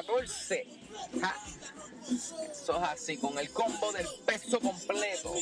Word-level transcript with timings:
Edición 0.00 0.06
14. 0.06 0.66
Ja. 1.20 1.36
Eso 2.50 2.76
es 2.76 2.82
así, 2.82 3.16
con 3.16 3.38
el 3.38 3.50
combo 3.50 3.92
del 3.92 4.06
peso 4.26 4.58
completo. 4.60 5.34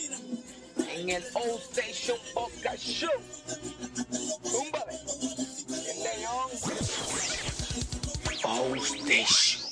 En 0.91 1.11
el 1.11 1.25
Old 1.35 1.63
Station 1.73 2.19
Podcast 2.35 2.83
Show. 2.83 3.11
Túmbale. 4.43 4.99
El 5.89 6.03
león. 6.03 6.51
Old 8.45 8.83
Station. 8.83 9.69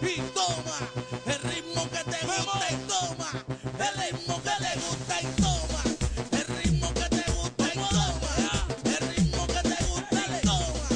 Y 0.00 0.20
toma 0.34 0.78
el 1.26 1.42
ritmo 1.50 1.88
que 1.90 2.04
te 2.10 2.26
gusta 2.26 2.66
y 2.70 2.76
toma 2.86 3.44
el 3.78 3.94
ritmo 4.00 4.42
que 4.42 4.50
le 4.60 4.74
gusta 4.80 5.20
y 5.20 5.26
toma 5.42 5.82
el 6.32 6.46
ritmo 6.56 6.94
que 6.94 7.08
te 7.08 7.32
gusta 7.32 7.64
y 7.66 7.78
toma 7.78 8.32
el 8.84 9.08
ritmo 9.08 9.46
que 9.46 9.62
te 9.68 9.84
gusta 9.84 10.20
y 10.26 10.46
toma. 10.46 10.88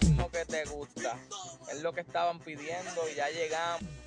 ritmo 0.00 0.30
que 0.30 0.44
te 0.44 0.64
gusta. 0.64 1.18
Es 1.72 1.82
lo 1.82 1.92
que 1.92 2.00
estaban 2.02 2.38
pidiendo 2.40 3.08
y 3.10 3.14
ya 3.16 3.28
llegamos. 3.30 4.05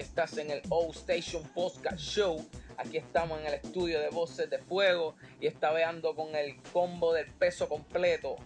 Estás 0.00 0.38
en 0.38 0.50
el 0.50 0.62
O 0.70 0.90
Station 0.90 1.42
Podcast 1.54 1.98
Show. 1.98 2.44
Aquí 2.78 2.96
estamos 2.96 3.38
en 3.40 3.46
el 3.46 3.54
estudio 3.54 4.00
de 4.00 4.08
Voces 4.08 4.48
de 4.48 4.58
Fuego 4.58 5.14
y 5.40 5.46
está 5.46 5.70
veando 5.72 6.16
con 6.16 6.34
el 6.34 6.60
combo 6.72 7.12
del 7.12 7.26
peso 7.26 7.68
completo. 7.68 8.36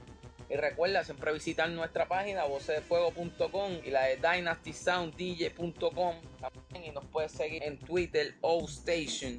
Y 0.51 0.57
recuerda 0.57 1.05
siempre 1.05 1.33
visitar 1.33 1.71
nuestra 1.71 2.07
página 2.07 2.45
vocesdefuego.com 2.45 3.73
y 3.85 3.91
la 3.91 4.03
de 4.03 4.17
dynastysounddj.com 4.17 6.15
también 6.41 6.85
y 6.85 6.91
nos 6.91 7.05
puedes 7.07 7.33
seguir 7.33 7.63
en 7.63 7.79
Twitter 7.79 8.35
O 8.41 8.65
Station. 8.65 9.39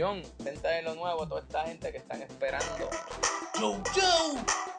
John, 0.00 0.22
cuéntale 0.42 0.80
lo 0.80 0.94
nuevo 0.94 1.24
a 1.24 1.28
toda 1.28 1.42
esta 1.42 1.62
gente 1.64 1.92
que 1.92 1.98
están 1.98 2.22
esperando. 2.22 2.88
Yo, 3.60 3.82
yo, 3.94 4.34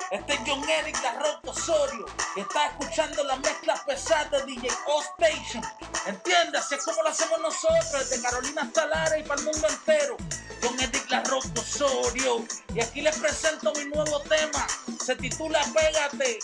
este 0.10 0.34
es 0.34 0.40
John 0.48 0.68
Eric 0.68 1.00
La 1.04 1.14
Roca 1.14 1.52
Osorio 1.52 2.08
y 2.36 2.40
está 2.40 2.70
escuchando 2.70 3.24
las 3.26 3.40
mezclas 3.40 3.82
pesadas 3.82 4.32
de 4.32 4.44
DJ 4.46 4.70
O 4.88 5.04
Station. 5.20 5.64
¿Entiendes? 6.08 6.62
Así 6.62 6.74
es 6.74 6.84
como 6.84 7.04
lo 7.04 7.10
hacemos 7.10 7.40
nosotros, 7.40 8.10
desde 8.10 8.20
Carolina 8.20 8.64
hasta 8.64 8.88
Lara 8.88 9.20
y 9.20 9.24
para 9.24 9.40
el 9.42 9.46
mundo 9.46 9.68
entero. 9.68 10.18
John 10.64 10.80
Eric 10.80 11.12
La 11.12 11.24
Roca 11.26 11.50
Osorio. 11.56 12.44
Y 12.74 12.82
aquí 12.82 13.02
les 13.02 13.16
presento 13.20 13.72
mi 13.74 13.86
nuevo 13.86 14.22
tema. 14.22 14.66
Se 15.06 15.16
titula 15.16 15.62
Pégate, 15.72 16.40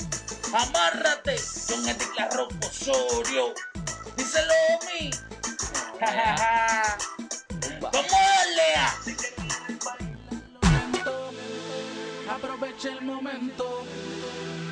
amárrate. 0.53 1.35
John 1.67 1.87
Eric 1.87 2.15
La 2.15 2.29
Roca 2.29 2.67
Osorio. 2.67 3.55
Díselo 4.15 4.53
a 4.53 4.85
mí. 4.85 5.09
¿Cómo 7.91 8.07
es, 8.07 8.55
Lea? 8.55 8.95
Aprovecha 12.29 12.89
el 12.89 13.01
momento 13.01 13.83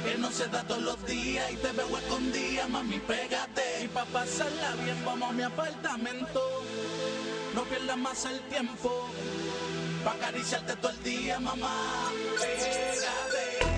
que 0.03 0.17
no 0.17 0.31
se 0.31 0.47
da 0.47 0.63
todos 0.63 0.81
los 0.81 1.05
días 1.05 1.51
y 1.51 1.55
te 1.57 1.71
veo 1.71 1.97
escondida, 1.97 2.67
mami, 2.67 2.99
pégate. 2.99 3.83
Y 3.83 3.87
pa' 3.87 4.05
pasarla 4.05 4.75
bien, 4.83 5.03
vamos 5.05 5.29
a 5.29 5.33
mi 5.33 5.43
apartamento. 5.43 6.63
No 7.53 7.63
pierdas 7.63 7.97
más 7.97 8.25
el 8.25 8.39
tiempo. 8.41 9.09
pa' 10.03 10.11
acariciarte 10.11 10.75
todo 10.75 10.91
el 10.91 11.03
día, 11.03 11.39
mamá. 11.39 12.11
Pégate. 12.39 13.74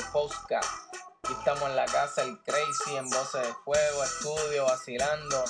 El 0.00 0.06
podcast. 0.12 0.68
Aquí 1.22 1.32
estamos 1.38 1.62
en 1.64 1.76
la 1.76 1.84
casa, 1.86 2.22
el 2.22 2.38
Crazy, 2.42 2.96
en 2.96 3.08
Voces 3.10 3.46
de 3.46 3.54
Fuego, 3.64 4.04
estudio, 4.04 4.64
vacilando. 4.64 5.44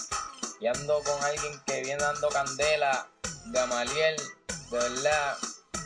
Y 0.61 0.67
ando 0.67 1.01
con 1.03 1.25
alguien 1.25 1.61
que 1.67 1.83
viene 1.83 2.03
dando 2.03 2.29
candela, 2.29 3.09
Gamaliel, 3.47 4.17
de 4.71 4.79
verdad, 4.79 5.37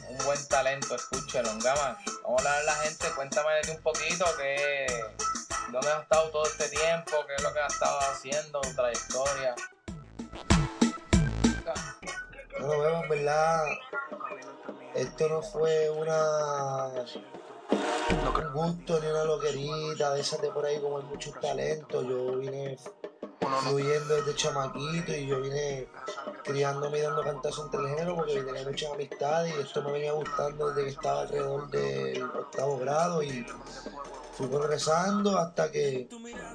un 0.09 0.19
buen 0.25 0.49
talento, 0.49 0.95
escúchelo, 0.95 1.51
Gama. 1.63 1.99
Vamos 2.23 2.45
a 2.45 2.49
hablar 2.49 2.61
a 2.61 2.63
la 2.65 2.75
gente, 2.77 3.07
cuéntame 3.15 3.53
de 3.55 3.61
ti 3.63 3.71
un 3.71 3.83
poquito, 3.83 4.25
que, 4.37 4.87
dónde 5.71 5.91
has 5.91 6.03
estado 6.03 6.31
todo 6.31 6.47
este 6.47 6.69
tiempo, 6.71 7.13
qué 7.27 7.35
es 7.35 7.43
lo 7.43 7.53
que 7.53 7.61
has 7.61 7.73
estado 7.73 7.99
haciendo, 8.01 8.61
trayectoria. 8.61 9.55
Bueno, 12.61 12.81
veo, 12.81 13.03
en 13.03 13.09
verdad, 13.11 13.65
esto 14.95 15.29
no 15.29 15.43
fue 15.43 15.91
una 15.91 16.91
un 17.75 18.53
gusto 18.53 19.01
ni 19.01 19.07
una 19.07 19.25
loquerita 19.25 20.15
de 20.15 20.21
esas 20.21 20.41
de 20.41 20.51
por 20.51 20.65
ahí 20.65 20.81
como 20.81 20.99
hay 20.99 21.05
muchos 21.05 21.39
talentos. 21.41 22.07
Yo 22.07 22.39
vine 22.39 22.79
fluyendo 23.63 24.15
desde 24.15 24.35
chamaquito 24.35 25.13
y 25.13 25.27
yo 25.27 25.41
vine 25.41 25.89
criándome 26.45 26.99
y 26.99 27.03
dando 27.03 27.23
cantazos 27.23 27.67
entre 27.67 27.81
el 27.81 27.89
género 27.89 28.17
porque 28.17 28.43
tenía 28.43 28.65
muchas 28.65 28.93
amistades 28.93 29.55
y 29.57 29.61
esto 29.61 29.83
me 29.83 29.93
venía 29.93 30.13
gustando 30.13 30.69
desde 30.69 30.85
que 30.85 30.91
estaba 30.91 31.23
alrededor 31.23 31.69
del 31.71 32.23
octavo 32.23 32.79
grado 32.79 33.23
y 33.23 33.47
fui 34.37 34.49
progresando 34.49 35.39
hasta 35.39 35.71
que 35.71 36.09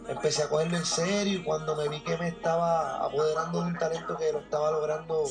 empecé 0.08 0.44
a 0.44 0.50
cogerlo 0.50 0.78
en 0.78 0.86
serio 0.86 1.40
y 1.40 1.44
cuando 1.44 1.76
me 1.76 1.88
vi 1.88 2.02
que 2.02 2.18
me 2.18 2.28
estaba 2.28 3.06
apoderando 3.06 3.62
de 3.62 3.68
un 3.68 3.78
talento 3.78 4.18
que 4.18 4.34
lo 4.34 4.40
estaba 4.40 4.72
logrando 4.72 5.24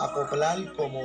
acoplar 0.00 0.72
como 0.76 1.00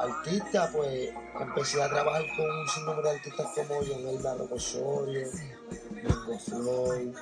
artista, 0.00 0.70
pues 0.72 1.10
empecé 1.38 1.82
a 1.82 1.88
trabajar 1.88 2.22
con 2.36 2.50
un 2.50 2.68
sinnúmero 2.68 3.02
de 3.02 3.16
artistas 3.16 3.46
como 3.54 3.80
John 3.86 4.08
Elba 4.08 4.34
Rocosorio, 4.34 5.28
Mingo 5.90 6.38
Floyd, 6.38 7.14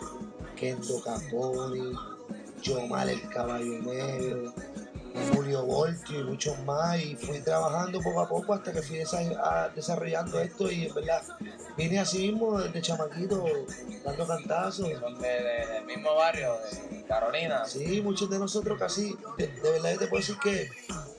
Kendo 0.55 1.03
Caponi, 1.03 1.93
Yomal 2.63 3.09
el 3.09 3.29
Caballo 3.29 3.83
Negro, 3.83 4.53
Julio 5.35 5.63
Voltio 5.65 6.21
y 6.21 6.25
muchos 6.25 6.59
más 6.65 6.99
y 7.01 7.17
fui 7.17 7.41
trabajando 7.41 8.01
poco 8.01 8.21
a 8.21 8.29
poco 8.29 8.55
hasta 8.55 8.73
que 8.73 8.83
fui 8.83 8.99
desarrollando 9.75 10.41
esto 10.41 10.71
y 10.71 10.87
en 10.87 10.95
verdad 10.95 11.23
vine 11.77 11.99
así 11.99 12.31
mismo 12.31 12.59
desde 12.61 12.83
chamaquito 12.83 13.45
dando 14.05 14.27
cantazos. 14.27 14.89
Son 15.01 15.19
de- 15.21 15.29
de- 15.29 15.67
del 15.73 15.85
mismo 15.85 16.15
barrio, 16.15 16.57
de 16.91 17.05
Carolina. 17.05 17.65
Sí, 17.67 18.01
muchos 18.03 18.29
de 18.31 18.39
nosotros 18.39 18.79
casi, 18.79 19.17
de, 19.39 19.47
de 19.49 19.71
verdad 19.71 19.93
yo 19.93 19.99
te 19.99 20.07
puedo 20.09 20.21
decir 20.21 20.39
que 20.39 20.71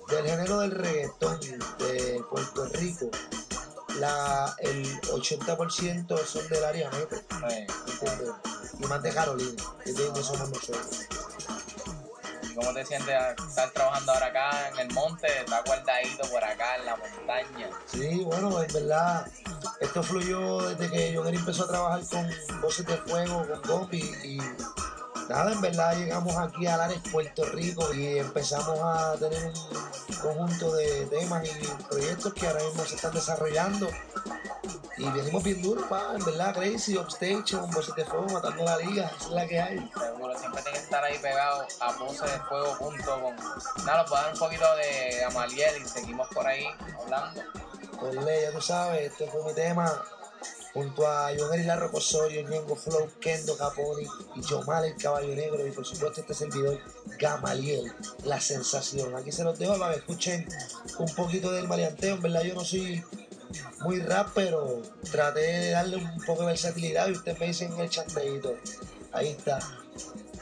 del 0.09 0.25
género 0.25 0.59
del 0.59 0.71
reggaetón 0.71 1.39
de 1.79 2.21
Puerto 2.29 2.65
Rico, 2.73 3.09
la, 3.99 4.55
el 4.59 4.85
80% 5.01 6.17
son 6.25 6.47
del 6.49 6.63
área 6.63 6.89
Sí. 6.91 6.97
¿entiendes? 8.01 8.33
Y 8.79 8.85
más 8.85 9.01
de 9.01 9.11
Carolina, 9.11 9.63
¿entiendes? 9.85 10.25
Somos 10.25 10.49
nosotros. 10.49 11.07
¿Y 12.57 12.59
¿Cómo 12.59 12.73
te 12.73 12.83
sientes 12.83 13.15
estar 13.47 13.69
trabajando 13.69 14.13
ahora 14.13 14.25
acá 14.25 14.69
en 14.69 14.79
el 14.79 14.93
monte? 14.95 15.27
¿Estás 15.27 15.63
guardadito 15.63 16.27
por 16.27 16.43
acá 16.43 16.77
en 16.77 16.85
la 16.85 16.95
montaña? 16.95 17.69
Sí, 17.85 18.23
bueno, 18.23 18.63
en 18.63 18.73
verdad, 18.73 19.27
esto 19.79 20.01
fluyó 20.01 20.61
desde 20.69 20.89
que 20.89 21.15
John 21.15 21.27
empezó 21.27 21.65
a 21.65 21.67
trabajar 21.67 22.01
con 22.07 22.27
Voces 22.61 22.85
de 22.87 22.97
Fuego, 22.97 23.45
con 23.47 23.61
Gopi 23.61 23.99
y 24.23 24.39
nada, 25.29 25.51
en 25.51 25.61
verdad 25.61 25.97
llegamos 25.97 26.35
aquí 26.37 26.67
a 26.67 26.77
Lares, 26.77 27.01
Puerto 27.11 27.45
Rico 27.45 27.93
y 27.93 28.19
empezamos 28.19 28.79
a 28.81 29.15
tener 29.17 29.45
un 29.45 30.15
conjunto 30.21 30.73
de 30.75 31.05
temas 31.07 31.45
y 31.45 31.83
proyectos 31.89 32.33
que 32.33 32.47
ahora 32.47 32.63
mismo 32.63 32.83
se 32.85 32.95
están 32.95 33.13
desarrollando 33.13 33.89
y 34.97 35.07
venimos 35.11 35.43
bien 35.43 35.61
duros, 35.61 35.85
pa, 35.87 36.13
en 36.15 36.25
verdad, 36.25 36.55
Crazy, 36.55 36.97
Upstation, 36.97 37.69
Voces 37.69 37.93
de 37.95 38.03
Fuego, 38.03 38.25
matando 38.33 38.63
la 38.63 38.77
liga, 38.77 39.11
esa 39.15 39.25
es 39.25 39.31
la 39.31 39.47
que 39.47 39.61
hay. 39.61 39.91
Seguro, 39.95 40.37
siempre 40.39 40.61
tienes 40.63 40.79
que 40.79 40.85
estar 40.85 41.03
ahí 41.03 41.19
pegado 41.19 41.67
a 41.79 41.91
vocedefuego.com. 41.93 43.35
Nada, 43.85 44.01
los 44.01 44.09
voy 44.09 44.19
a 44.19 44.21
dar 44.23 44.33
un 44.33 44.39
poquito 44.39 44.65
de 44.75 45.19
Gamaliel 45.19 45.83
y 45.83 45.87
seguimos 45.87 46.27
por 46.29 46.47
ahí 46.47 46.65
hablando. 46.99 47.41
Con 47.99 48.25
ley, 48.25 48.41
ya 48.43 48.51
tú 48.51 48.61
sabes, 48.61 49.11
este 49.11 49.29
fue 49.29 49.43
mi 49.43 49.53
tema 49.53 50.03
junto 50.77 51.07
a 51.07 51.31
John 51.35 51.65
La 51.65 51.75
Rocosorio, 51.75 52.47
Ñengo 52.47 52.75
Flow, 52.75 53.09
Kendo 53.19 53.57
Caponi 53.57 54.03
y 54.35 54.43
Jomal 54.43 54.85
el 54.85 54.95
Caballo 54.95 55.33
Negro 55.35 55.65
y 55.65 55.71
por 55.71 55.83
supuesto 55.83 56.21
este 56.21 56.35
servidor 56.35 56.79
Gamaliel, 57.17 57.91
la 58.25 58.39
sensación. 58.39 59.15
Aquí 59.15 59.31
se 59.31 59.43
los 59.43 59.57
dejo 59.57 59.75
para 59.79 59.93
que 59.93 59.99
escuchen 60.01 60.47
un 60.99 61.15
poquito 61.15 61.51
del 61.51 61.67
maleanteo, 61.67 62.17
en 62.17 62.21
verdad 62.21 62.43
yo 62.43 62.53
no 62.53 62.63
soy 62.63 63.03
muy 63.81 64.01
rap, 64.01 64.29
pero 64.35 64.83
traté 65.11 65.39
de 65.39 65.71
darle 65.71 65.97
un 65.97 66.23
poco 66.27 66.41
de 66.41 66.49
versatilidad 66.49 67.07
y 67.07 67.13
ustedes 67.13 67.39
me 67.39 67.47
dicen 67.47 67.79
el 67.79 67.89
chanteito. 67.89 68.55
Ahí 69.13 69.29
está, 69.29 69.57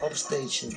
Upstation. 0.01 0.73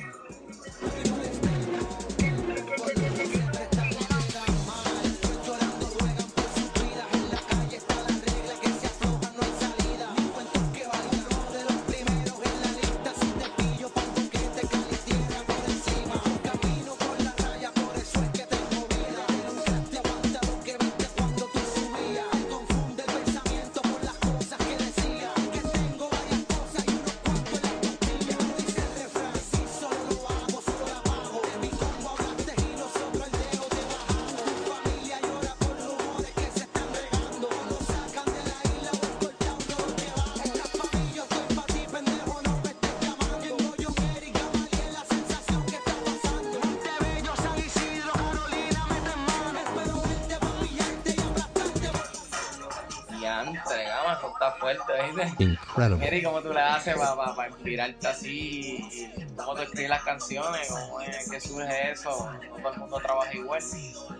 ¿Y 55.97 56.23
cómo 56.23 56.41
tú 56.41 56.53
le 56.53 56.59
haces 56.59 56.95
para 56.95 57.49
inspirarte 57.49 58.07
así? 58.07 59.09
¿Cómo 59.35 59.55
tú 59.55 59.61
escribes 59.61 59.89
las 59.89 60.03
canciones? 60.03 60.67
¿Cómo 60.69 61.01
es 61.01 61.29
que 61.29 61.39
surge 61.39 61.91
eso? 61.91 62.09
¿No 62.09 62.57
todo 62.61 62.73
el 62.73 62.79
mundo 62.79 62.97
trabaja 63.01 63.33
igual? 63.33 63.63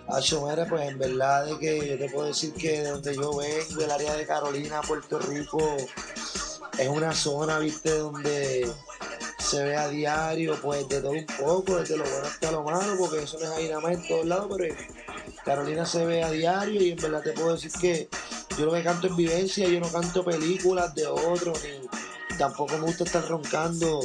Hacho, 0.07 0.47
mira, 0.47 0.65
pues 0.65 0.89
en 0.89 0.97
verdad 0.97 1.45
de 1.45 1.59
que 1.59 1.87
yo 1.87 1.97
te 1.97 2.09
puedo 2.09 2.27
decir 2.27 2.53
que 2.53 2.81
de 2.81 2.89
donde 2.89 3.15
yo 3.15 3.35
vengo, 3.35 3.81
el 3.81 3.91
área 3.91 4.13
de 4.13 4.25
Carolina, 4.25 4.81
Puerto 4.81 5.19
Rico, 5.19 5.77
es 6.77 6.87
una 6.87 7.13
zona, 7.13 7.59
viste, 7.59 7.97
donde 7.97 8.69
se 9.39 9.63
ve 9.63 9.75
a 9.75 9.87
diario, 9.89 10.59
pues 10.61 10.87
de 10.87 11.01
todo 11.01 11.11
un 11.11 11.25
poco, 11.25 11.77
desde 11.77 11.97
lo 11.97 12.03
bueno 12.03 12.27
hasta 12.27 12.51
lo 12.51 12.63
malo, 12.63 12.95
porque 12.97 13.23
eso 13.23 13.37
no 13.39 13.45
es 13.45 13.51
ahí 13.51 13.67
nada 13.67 13.81
más 13.81 13.93
en 13.93 14.07
todos 14.07 14.25
lados, 14.25 14.47
pero 14.55 14.75
Carolina 15.43 15.85
se 15.85 16.05
ve 16.05 16.23
a 16.23 16.29
diario 16.29 16.81
y 16.81 16.91
en 16.91 16.97
verdad 16.97 17.23
te 17.23 17.33
puedo 17.33 17.53
decir 17.53 17.71
que 17.81 18.09
yo 18.59 18.65
lo 18.65 18.73
que 18.73 18.83
canto 18.83 19.07
es 19.07 19.15
vivencia, 19.15 19.69
yo 19.69 19.79
no 19.79 19.89
canto 19.89 20.23
películas 20.23 20.93
de 20.93 21.07
otros, 21.07 21.63
ni 21.63 22.37
tampoco 22.37 22.77
me 22.77 22.87
gusta 22.87 23.05
estar 23.05 23.25
roncando 23.25 24.01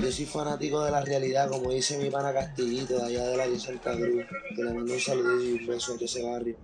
yo 0.02 0.12
soy 0.12 0.26
fanático 0.26 0.84
de 0.84 0.92
la 0.92 1.02
realidad, 1.02 1.50
como 1.50 1.72
dice 1.72 1.98
mi 1.98 2.10
pana 2.10 2.34
Castillito, 2.34 2.98
de 2.98 3.04
allá 3.04 3.28
de 3.28 3.38
la 3.38 3.60
Santa 3.60 3.96
Cruz, 3.96 4.26
que 4.56 4.64
le 4.64 4.74
mando 4.74 4.94
un 4.94 5.00
saludo 5.00 5.44
y 5.44 5.54
un 5.54 5.68
beso 5.68 5.94
a 5.94 6.04
ese 6.04 6.24
barrio. 6.24 6.58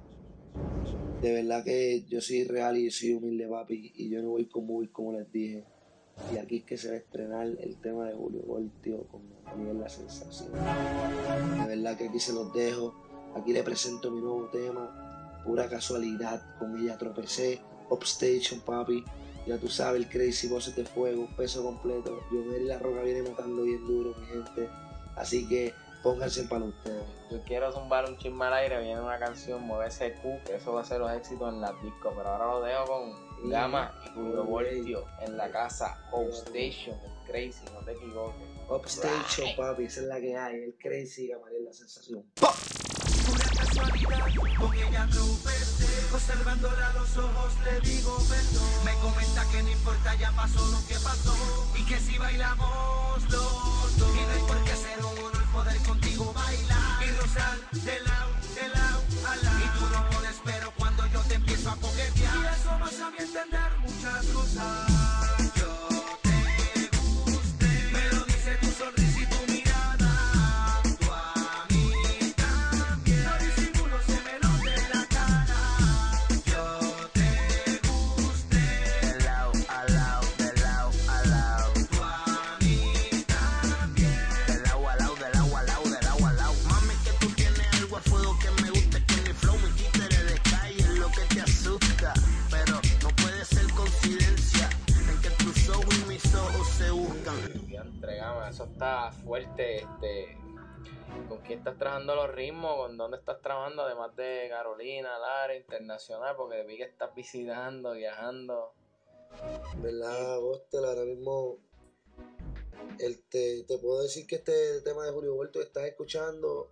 De 1.21 1.33
verdad 1.33 1.63
que 1.63 2.03
yo 2.07 2.21
soy 2.21 2.45
real 2.45 2.77
y 2.77 2.89
soy 2.89 3.13
humilde, 3.13 3.47
papi, 3.47 3.93
y 3.95 4.09
yo 4.09 4.21
no 4.21 4.29
voy 4.29 4.45
como 4.45 4.75
voy, 4.75 4.87
como 4.87 5.13
les 5.13 5.31
dije. 5.31 5.63
Y 6.33 6.37
aquí 6.37 6.57
es 6.57 6.63
que 6.63 6.77
se 6.77 6.89
va 6.89 6.93
a 6.95 6.97
estrenar 6.97 7.47
el 7.47 7.77
tema 7.81 8.05
de 8.05 8.15
Julio 8.15 8.41
Voltio 8.45 9.03
con 9.07 9.21
Daniel 9.45 9.79
La 9.79 9.89
Sensación. 9.89 10.51
De 10.53 11.75
verdad 11.75 11.97
que 11.97 12.07
aquí 12.09 12.19
se 12.19 12.33
los 12.33 12.53
dejo. 12.53 12.93
Aquí 13.35 13.53
le 13.53 13.63
presento 13.63 14.11
mi 14.11 14.21
nuevo 14.21 14.47
tema. 14.47 15.41
Pura 15.45 15.67
casualidad, 15.69 16.57
con 16.59 16.77
ella 16.77 16.97
tropecé. 16.97 17.61
Upstation, 17.89 18.61
papi. 18.61 19.03
Ya 19.47 19.57
tú 19.57 19.67
sabes, 19.67 20.03
el 20.03 20.09
Crazy 20.09 20.47
Voces 20.47 20.75
de 20.75 20.85
Fuego, 20.85 21.27
peso 21.35 21.63
completo. 21.63 22.19
Yo 22.31 22.55
y 22.55 22.65
La 22.65 22.77
Roca 22.77 23.01
viene 23.01 23.27
matando 23.27 23.63
bien 23.63 23.85
duro, 23.87 24.13
mi 24.19 24.25
gente. 24.27 24.69
Así 25.15 25.47
que 25.47 25.73
pónganse 26.03 26.43
para 26.43 26.65
ustedes. 26.65 27.03
Yo 27.31 27.41
quiero 27.43 27.71
zumbar 27.71 28.07
un 28.07 28.17
chisme 28.17 28.45
al 28.45 28.53
aire, 28.53 28.81
viene 28.81 29.01
una 29.01 29.17
canción, 29.17 29.63
mueve 29.63 29.87
ese 29.87 30.13
Q, 30.13 30.39
que 30.45 30.55
eso 30.55 30.73
va 30.73 30.81
a 30.81 30.85
ser 30.85 30.99
los 30.99 31.11
éxitos 31.11 31.51
en 31.51 31.59
la 31.59 31.73
disco. 31.81 32.13
Pero 32.15 32.29
ahora 32.29 32.45
lo 32.47 32.61
dejo 32.61 32.85
con 32.85 33.30
Gama 33.43 33.91
y 34.05 34.09
Julio 34.13 34.43
Voltio 34.43 35.05
en 35.21 35.37
la 35.37 35.49
casa 35.51 35.97
Upstation, 36.11 36.97
el 37.03 37.27
Crazy, 37.27 37.65
no 37.73 37.79
te 37.85 37.91
equivoques. 37.93 38.47
Upstation, 38.69 39.55
papi, 39.55 39.85
esa 39.85 40.01
es 40.01 40.07
la 40.07 40.19
que 40.21 40.37
hay, 40.37 40.55
el 40.63 40.75
Crazy, 40.77 41.27
Gama 41.27 41.47
es 41.57 41.63
la 41.63 41.73
sensación. 41.73 42.23
Pura 42.35 43.45
casualidad, 43.57 44.25
con 44.59 44.73
ella 44.73 45.07
tropecé 45.11 46.13
Observándola 46.13 46.87
a 46.89 46.93
los 46.93 47.17
ojos 47.17 47.53
le 47.63 47.79
digo 47.81 48.17
perdón. 48.27 48.85
Me 48.85 48.93
comenta 48.99 49.45
que 49.51 49.63
no 49.63 49.69
importa, 49.71 50.15
ya 50.15 50.31
pasó 50.31 50.65
lo 50.67 50.77
que 50.87 50.95
pasó 50.95 51.33
Y 51.77 51.85
que 51.85 51.97
si 51.99 52.17
bailamos 52.17 53.23
los 53.29 53.97
dos 53.97 54.15
Y 54.15 54.21
no 54.21 54.31
hay 54.31 54.41
por 54.47 54.63
qué 54.65 54.75
ser 54.75 54.99
un 54.99 55.17
honor 55.19 55.51
poder 55.53 55.77
contigo 55.83 56.33
bailar 56.33 57.03
Y 57.03 57.11
rozar 57.11 57.57
de 57.71 57.99
lado, 58.01 58.31
de 58.55 58.69
lado 58.69 59.01
a 59.27 59.35
lado. 59.37 59.59
Y 59.59 59.79
tú 59.79 59.85
no 59.93 60.09
pones 60.09 60.35
pero 60.43 60.71
cuando 60.77 61.05
yo 61.07 61.21
te 61.21 61.35
empiezo 61.35 61.69
a 61.69 61.75
coquetear 61.77 62.30
entender 63.17 63.71
muchas 63.83 64.25
cosas 64.27 64.90
Este, 99.93 100.37
¿Con 101.27 101.39
quién 101.39 101.59
estás 101.59 101.77
trabajando 101.77 102.15
los 102.15 102.31
ritmos? 102.33 102.75
¿Con 102.75 102.97
dónde 102.97 103.17
estás 103.17 103.41
trabajando? 103.41 103.83
Además 103.83 104.15
de 104.15 104.47
Carolina, 104.49 105.17
Lara, 105.19 105.55
Internacional, 105.55 106.35
porque 106.35 106.63
vi 106.63 106.77
que 106.77 106.83
estás 106.83 107.13
visitando, 107.15 107.93
viajando. 107.93 108.73
¿Verdad, 109.77 110.39
Bostel? 110.39 110.85
Ahora 110.85 111.03
mismo 111.03 111.57
el 112.99 113.23
te, 113.23 113.63
te, 113.63 113.77
puedo 113.77 114.01
decir 114.01 114.27
que 114.27 114.35
este 114.35 114.81
tema 114.81 115.05
de 115.05 115.11
Julio 115.11 115.35
Vuelto 115.35 115.59
que 115.59 115.65
estás 115.65 115.85
escuchando, 115.85 116.69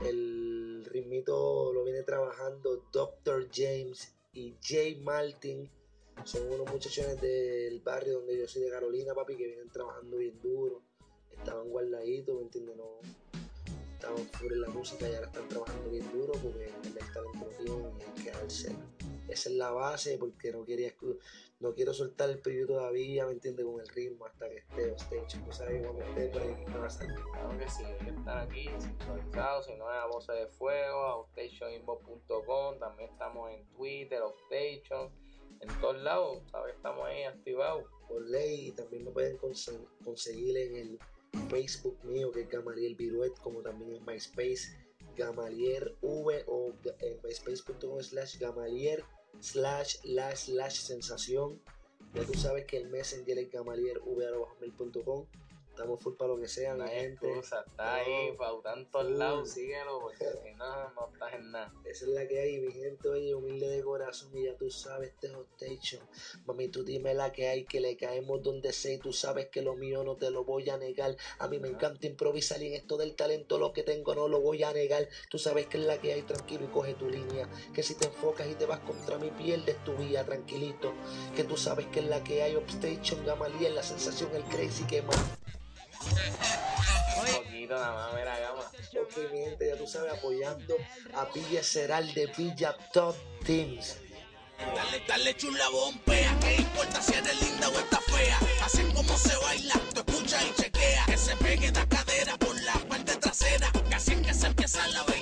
el 0.00 0.84
ritmito 0.86 1.72
lo 1.72 1.84
viene 1.84 2.02
trabajando 2.02 2.84
Dr. 2.92 3.48
James 3.52 4.14
y 4.32 4.56
Jay 4.62 4.96
Martin. 4.96 5.70
Son 6.24 6.46
unos 6.52 6.70
muchachones 6.70 7.20
del 7.20 7.80
barrio 7.80 8.18
donde 8.18 8.38
yo 8.38 8.46
soy 8.46 8.62
de 8.62 8.70
Carolina, 8.70 9.14
papi, 9.14 9.36
que 9.36 9.46
vienen 9.46 9.70
trabajando 9.70 10.18
bien 10.18 10.40
duro. 10.40 10.82
Estaban 11.38 11.68
guardaditos, 11.68 12.36
¿me 12.36 12.42
entiendes? 12.42 12.76
No, 12.76 13.00
estaban 13.94 14.26
fuera 14.32 14.54
en 14.54 14.60
la 14.62 14.68
música 14.70 15.08
y 15.08 15.14
ahora 15.14 15.26
están 15.28 15.48
trabajando 15.48 15.90
bien 15.90 16.12
duro 16.12 16.32
porque 16.42 16.64
el 16.64 17.12
talento 17.12 17.44
lo 17.44 17.48
tienen 17.50 17.98
y 17.98 18.02
hay 18.02 18.24
que 18.24 18.30
darse. 18.30 18.76
Esa 19.28 19.48
es 19.48 19.54
la 19.54 19.70
base 19.70 20.18
porque 20.18 20.52
no 20.52 20.64
quería 20.64 20.92
no 21.60 21.72
quiero 21.74 21.94
soltar 21.94 22.28
el 22.28 22.40
preview 22.40 22.66
todavía, 22.66 23.24
¿me 23.24 23.32
entiendes? 23.32 23.64
Con 23.64 23.80
el 23.80 23.88
ritmo 23.88 24.26
hasta 24.26 24.48
que 24.48 24.56
esté 24.56 24.94
stage. 24.94 25.38
Tú 25.44 25.52
sabes 25.52 25.86
cuando 25.86 26.02
esté 26.02 26.26
por 26.26 26.42
ahí 26.42 26.56
que 26.64 26.76
va 26.76 26.86
a 26.86 26.90
salir. 26.90 27.14
Claro 27.14 27.56
que 27.56 27.68
sí, 27.70 27.84
hay 27.84 28.04
que 28.04 28.10
estar 28.10 28.38
aquí 28.38 28.68
sintonizados, 28.80 29.66
si 29.66 29.74
no 29.76 29.88
es 29.88 29.96
a 29.96 30.06
Voces 30.06 30.34
de 30.34 30.46
Fuego, 30.48 30.98
a 30.98 31.14
oustationinbox.com, 31.14 32.78
también 32.80 33.10
estamos 33.10 33.52
en 33.52 33.64
Twitter, 33.76 34.22
Outstation, 34.22 35.12
en 35.60 35.80
todos 35.80 36.02
lados, 36.02 36.42
¿sabes? 36.50 36.74
Estamos 36.74 37.06
ahí 37.06 37.22
activados. 37.22 37.84
Por 38.08 38.28
ley, 38.28 38.68
y 38.68 38.72
también 38.72 39.04
me 39.04 39.12
pueden 39.12 39.38
conseguir 39.38 40.56
en 40.56 40.76
el 40.76 40.98
Facebook 41.48 41.98
mío, 42.04 42.32
que 42.32 42.42
es 42.42 42.48
Gamaliel 42.48 42.94
Viruet, 42.94 43.38
como 43.40 43.62
también 43.62 43.94
en 43.94 44.04
MySpace, 44.04 44.76
Gamalier 45.16 45.96
V 46.00 46.44
o 46.46 46.72
en 47.00 47.20
myspace.com 47.22 48.00
slash 48.02 48.38
Gamalier 48.38 49.04
slash 49.40 49.96
la 50.04 50.34
slash 50.34 50.78
sensación. 50.78 51.60
Ya 52.14 52.24
tú 52.24 52.34
sabes 52.34 52.66
que 52.66 52.76
el 52.76 52.88
Messenger 52.88 53.38
es 53.38 53.50
gamalierv.com. 53.50 55.26
Estamos 55.72 56.02
full 56.02 56.12
para 56.16 56.34
lo 56.34 56.38
que 56.38 56.48
sea, 56.48 56.74
la 56.74 56.86
gente. 56.86 57.26
Excusa, 57.26 57.64
está 57.66 57.94
ahí, 57.94 58.36
pautando 58.36 58.86
todos 58.90 59.10
lados, 59.10 59.52
síguelo, 59.52 60.00
porque 60.00 60.26
si 60.44 60.54
no, 60.54 60.90
no 60.90 61.08
estás 61.10 61.32
en 61.32 61.50
nada. 61.50 61.72
Esa 61.86 62.04
es 62.04 62.10
la 62.10 62.28
que 62.28 62.40
hay, 62.40 62.60
mi 62.60 62.72
gente, 62.72 63.08
oye, 63.08 63.34
humilde 63.34 63.68
de 63.68 63.82
corazón, 63.82 64.36
y 64.36 64.44
ya 64.44 64.56
tú 64.58 64.70
sabes, 64.70 65.14
este 65.14 65.34
hostation. 65.34 66.06
Mami, 66.44 66.68
tú 66.68 66.84
dime 66.84 67.14
la 67.14 67.32
que 67.32 67.48
hay, 67.48 67.64
que 67.64 67.80
le 67.80 67.96
caemos 67.96 68.42
donde 68.42 68.70
sea, 68.74 68.92
y 68.92 68.98
tú 68.98 69.14
sabes 69.14 69.48
que 69.48 69.62
lo 69.62 69.74
mío 69.74 70.04
no 70.04 70.16
te 70.16 70.30
lo 70.30 70.44
voy 70.44 70.68
a 70.68 70.76
negar. 70.76 71.16
A 71.38 71.48
mí 71.48 71.58
me 71.58 71.68
encanta 71.68 72.06
improvisar 72.06 72.62
y 72.62 72.66
en 72.66 72.74
esto 72.74 72.98
del 72.98 73.16
talento 73.16 73.56
lo 73.58 73.72
que 73.72 73.82
tengo 73.82 74.14
no 74.14 74.28
lo 74.28 74.42
voy 74.42 74.62
a 74.64 74.74
negar. 74.74 75.08
Tú 75.30 75.38
sabes 75.38 75.68
que 75.68 75.78
es 75.78 75.84
la 75.84 75.98
que 75.98 76.12
hay, 76.12 76.22
tranquilo, 76.22 76.66
y 76.66 76.68
coge 76.68 76.92
tu 76.94 77.08
línea. 77.08 77.48
Que 77.74 77.82
si 77.82 77.94
te 77.94 78.08
enfocas 78.08 78.46
y 78.46 78.54
te 78.56 78.66
vas 78.66 78.80
contra 78.80 79.16
mí, 79.16 79.30
pierdes 79.38 79.82
tu 79.84 79.96
vida, 79.96 80.22
tranquilito. 80.26 80.92
Que 81.34 81.44
tú 81.44 81.56
sabes 81.56 81.86
que 81.86 82.00
es 82.00 82.06
la 82.06 82.22
que 82.22 82.42
hay, 82.42 82.56
Upstation, 82.56 83.24
Gamaliel, 83.24 83.74
la 83.74 83.82
sensación, 83.82 84.30
el 84.34 84.44
crazy 84.44 84.84
que 84.84 85.00
más. 85.00 85.41
Poquito 87.32 87.74
nada 87.74 87.94
más, 87.94 88.14
mira, 88.14 88.38
gama. 88.38 88.62
Ok, 89.02 89.32
mi 89.32 89.38
gente, 89.38 89.68
ya 89.68 89.76
tú 89.76 89.86
sabes, 89.86 90.12
apoyando 90.12 90.76
a 91.14 91.24
Villa 91.26 91.62
Ceral 91.62 92.12
de 92.14 92.26
Villa 92.26 92.76
Top 92.92 93.16
Teams. 93.44 93.96
Dale, 94.58 95.02
dale 95.08 95.36
chula 95.36 95.68
bombea, 95.70 96.38
que 96.40 96.56
importa 96.56 97.02
si 97.02 97.14
eres 97.14 97.40
linda 97.42 97.68
o 97.68 97.78
está 97.78 98.00
fea. 98.00 98.38
Hacen 98.64 98.92
como 98.92 99.16
se 99.16 99.36
baila, 99.36 99.74
tú 99.92 100.04
escucha 100.06 100.42
y 100.44 100.54
chequea. 100.54 101.04
Que 101.06 101.16
se 101.16 101.36
pegue 101.36 101.72
la 101.72 101.86
cadera 101.86 102.36
por 102.36 102.60
la 102.62 102.74
parte 102.88 103.16
trasera. 103.16 103.70
Que 103.88 103.94
así 103.94 104.14
que 104.22 104.32
se 104.32 104.46
empieza 104.46 104.86
la 104.88 105.02
bellaquera. 105.02 105.21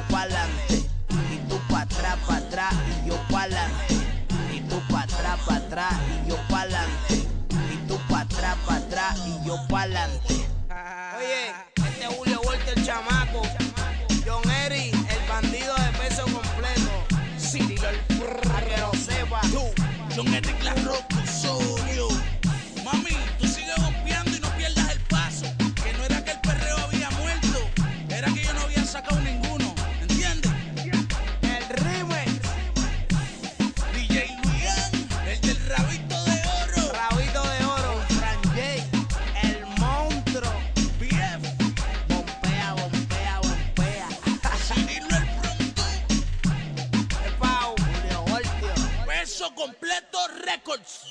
Peso 49.41 49.55
completo 49.55 50.27
records. 50.45 51.09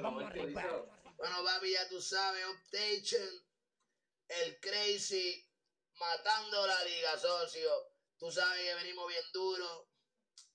Vamos 0.00 0.22
arriba. 0.22 0.62
Bueno, 1.16 1.44
papi, 1.44 1.72
ya 1.72 1.88
tú 1.88 2.00
sabes, 2.00 2.44
Optation, 2.46 3.28
el 4.28 4.60
Crazy, 4.60 5.44
matando 5.94 6.64
la 6.64 6.84
liga, 6.84 7.18
socio. 7.18 7.70
Tú 8.18 8.30
sabes 8.30 8.60
que 8.62 8.74
venimos 8.76 9.08
bien 9.08 9.24
duro. 9.32 9.88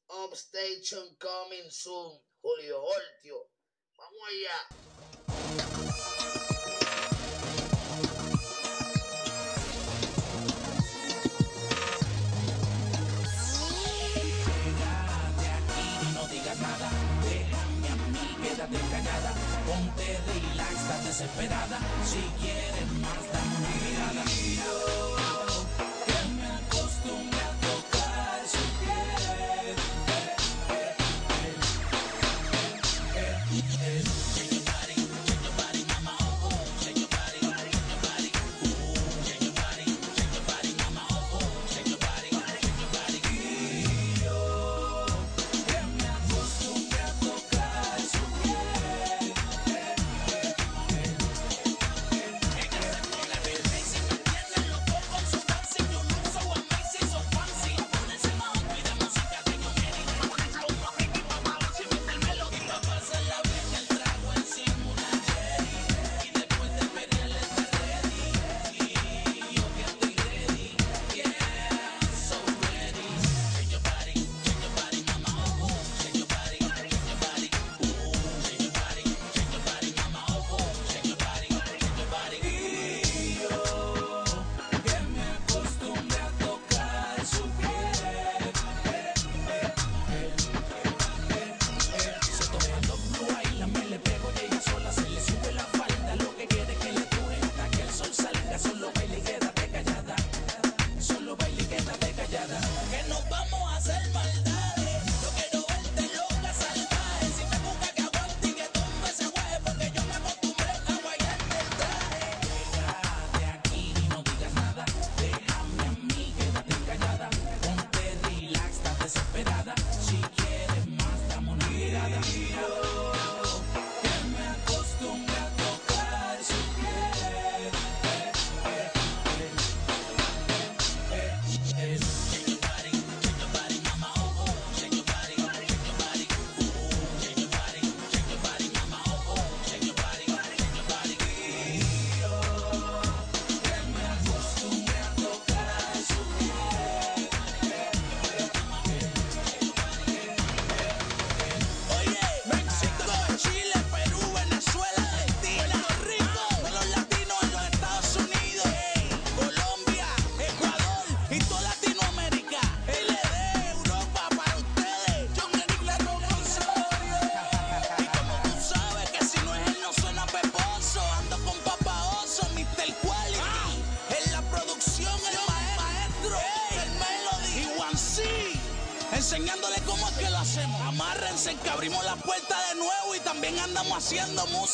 Upstation 0.07 1.17
coming 1.17 1.69
soon, 1.69 2.23
Julio 2.41 2.81
Hortio. 2.81 3.51
Vamos 3.97 4.21
allá. 4.29 4.98
Ponte 19.79 20.19
relax, 20.27 20.71
está 20.71 20.97
desesperada. 21.07 21.79
Si 22.03 22.19
quieres 22.41 22.91
más, 22.99 23.23
dame 23.31 23.55
una 24.11 24.23
mirada. 24.25 25.08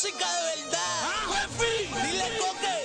música 0.06 0.26
de 0.26 0.62
verdad. 0.62 0.78
¡Ah, 1.02 1.48
Dile 2.04 2.38
coque 2.38 2.75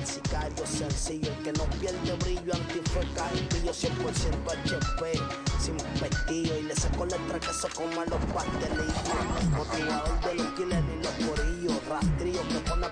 el 0.00 0.06
sicario 0.06 0.66
sencillo, 0.66 1.30
el 1.30 1.42
que 1.42 1.52
no 1.52 1.64
pierde 1.78 2.12
brillo, 2.24 2.54
antifeca, 2.54 3.28
brillo 3.50 3.72
100% 3.72 3.90
HP, 4.48 5.12
sin 5.60 5.76
pestillo 6.00 6.58
y 6.58 6.62
le 6.62 6.74
saco 6.74 7.04
letra 7.04 7.38
que 7.38 7.52
se 7.52 7.68
coman 7.68 8.08
los 8.08 8.20
pastelillos, 8.32 9.44
motivador 9.56 10.20
de 10.20 10.34
los 10.34 10.46
killers 10.54 10.84
y 10.88 11.02
los 11.02 11.28
corillos, 11.28 11.86
rastrillos 11.88 12.44
que 12.44 12.58
pone 12.60 12.86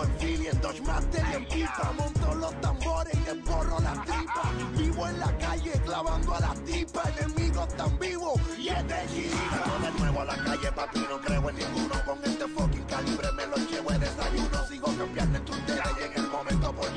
como 0.00 0.04
en 0.04 0.18
Philly, 0.18 0.46
en 0.46 0.60
Dodge 0.60 0.80
Master 0.82 1.24
y 1.30 1.34
en 1.34 1.46
pipa. 1.46 1.92
Monto 1.96 2.34
los 2.34 2.60
tambores 2.60 3.14
y 3.14 3.18
les 3.18 3.44
borro 3.44 3.80
la 3.80 3.92
tripa. 4.02 4.42
Vivo 4.76 5.08
en 5.08 5.18
la 5.18 5.38
calle 5.38 5.72
clavando 5.84 6.34
a 6.34 6.40
las 6.40 6.64
tipas. 6.64 7.18
Enemigos 7.18 7.68
tan 7.76 7.98
vivos 7.98 8.40
y 8.58 8.68
es 8.68 8.88
de 8.88 9.06
chiripa. 9.12 9.78
De 9.82 9.98
nuevo 9.98 10.20
a 10.20 10.24
la 10.24 10.36
calle, 10.36 10.72
papi, 10.72 11.00
no 11.00 11.20
creo 11.20 11.48
en 11.50 11.56
ninguno. 11.56 12.04
Con 12.04 12.18
este 12.24 12.46
fucking 12.48 12.84
calibre 12.84 13.32
me 13.32 13.46
lo 13.46 13.56
llevo 13.56 13.92
en 13.92 14.00
desayuno. 14.00 14.66
Sigo 14.68 14.86
cambiando 14.86 15.38
en 15.38 15.44
y 15.48 16.04
en 16.04 16.24
el 16.24 16.30
momento 16.30 16.72
por. 16.72 16.90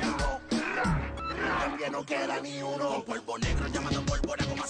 También 1.60 1.92
no 1.92 2.04
queda 2.04 2.40
ni 2.40 2.62
uno. 2.62 3.04
Polvo 3.04 3.38
negro 3.38 3.66
llamado 3.68 4.02
pólvora 4.06 4.44
como 4.46 4.66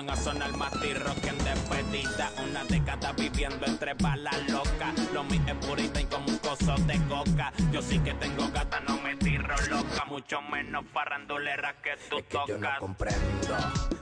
Van 0.00 0.08
a 0.08 0.16
sonar 0.16 0.56
más 0.56 0.72
que 0.80 0.92
en 1.28 1.38
despedida. 1.44 2.32
Una 2.48 2.64
década 2.64 3.12
viviendo 3.12 3.66
entre 3.66 3.92
balas 3.92 4.48
locas. 4.48 4.94
Lo 5.12 5.22
mío 5.24 5.42
es 5.46 5.66
purita 5.66 6.00
y 6.00 6.06
como 6.06 6.26
un 6.26 6.38
coso 6.38 6.74
de 6.86 6.98
coca. 7.06 7.52
Yo 7.70 7.82
sí 7.82 7.98
que 7.98 8.14
tengo 8.14 8.48
gata, 8.50 8.80
no 8.80 8.98
me 9.02 9.14
tiro 9.16 9.54
loca. 9.68 10.06
Mucho 10.06 10.40
menos 10.40 10.86
farrandulera 10.94 11.74
que 11.82 11.98
tú 12.08 12.16
Es 12.16 12.24
que 12.24 12.38
yo 12.48 12.56
no 12.56 12.66
tocas. 12.66 12.78
comprendo, 12.78 13.56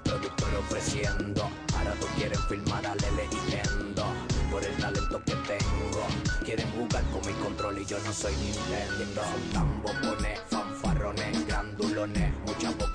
productor 0.05 0.55
ofreciendo. 0.61 1.51
Ahora 1.77 1.93
tú 1.99 2.07
quieres 2.17 2.39
filmar 2.49 2.87
a 2.87 2.95
Lele 2.95 3.29
y. 3.33 4.51
Por 4.53 4.65
el 4.65 4.77
talento 4.77 5.21
que 5.25 5.35
tengo. 5.35 6.07
Quieren 6.45 6.71
jugar 6.71 7.03
con 7.11 7.27
mi 7.27 7.33
control 7.43 7.79
y 7.79 7.85
yo 7.85 7.99
no 8.05 8.13
soy 8.13 8.37
Nintendo. 8.37 9.23
Tambocones, 9.53 10.41
fanfarrones, 10.49 11.45
grandulones. 11.49 12.33
Mucha 12.47 12.71
boca 12.71 12.88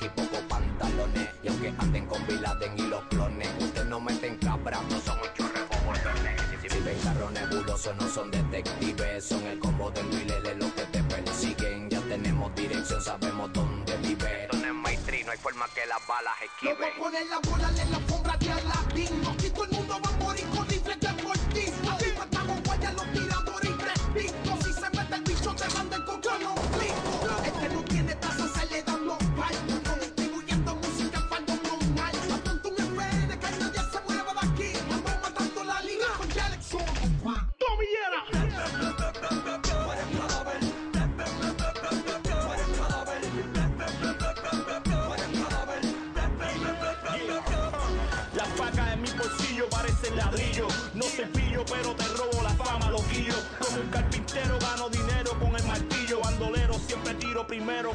y 1.44 1.48
aunque 1.50 1.74
anden 1.78 2.06
con 2.06 2.26
Bin 2.26 2.42
Laden 2.42 2.80
y 2.80 2.82
los 2.84 3.04
clones, 3.06 3.50
ustedes 3.60 3.88
no 3.88 4.00
meten 4.00 4.38
cabras, 4.38 4.82
no 4.90 5.00
son 5.02 5.20
un 5.20 5.34
chorre 5.34 5.62
bordones. 5.86 6.42
Si 6.62 6.80
ven 6.80 6.98
carros 7.04 7.32
nebulosos 7.32 7.96
no 7.98 8.08
son 8.08 8.32
detectives, 8.32 9.26
son 9.26 9.44
el 9.44 9.60
combo 9.60 9.92
del 9.92 10.10
Lele 10.28 10.56
los 10.56 10.72
que 10.72 10.84
te 10.84 11.04
persiguen. 11.04 11.90
Ya 11.90 12.00
tenemos 12.02 12.56
dirección, 12.56 13.02
sabemos 13.02 13.52
dónde 13.54 13.96
vive. 13.98 14.48
No 14.54 14.64
no 15.26 15.32
hay 15.32 15.38
forma 15.38 15.66
que 15.74 15.86
las 15.86 16.06
balas 16.08 16.34
No 16.62 16.76
voy 16.76 16.88
a 16.88 16.98
poner 16.98 17.28
la 17.28 17.40
bola 17.40 17.70
en 17.70 17.92
la 17.92 17.98
alfombra 17.98 18.38
de 18.38 18.52
Aladín. 18.52 19.33